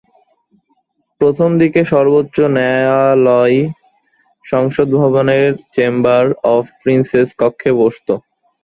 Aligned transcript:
প্রথম 1.21 1.49
দিকে 1.61 1.81
সর্বোচ্চ 1.91 2.35
ন্যায়ালয় 2.55 3.59
সংসদ 4.45 4.87
ভবনের 4.99 5.45
চেম্বার 5.75 6.23
অফ 6.53 6.63
প্রিন্সেস 6.81 7.27
কক্ষে 7.41 7.71
বসত। 7.79 8.07